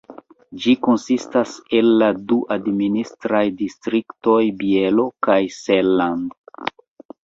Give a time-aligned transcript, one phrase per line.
[0.61, 6.39] Ĝi konsistas el la du administraj distriktoj Bielo kaj Seeland.